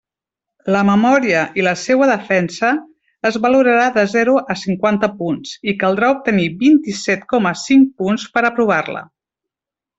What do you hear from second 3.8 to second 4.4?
de zero